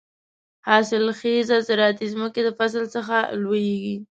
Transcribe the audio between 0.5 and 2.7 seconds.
حاصل خېزه زراعتي ځمکې د